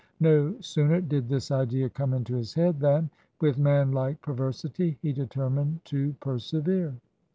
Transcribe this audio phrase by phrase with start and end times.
[0.19, 5.85] No sooner did this idea come into his head than, with manlike perversity, he determined
[5.85, 6.95] to persevere.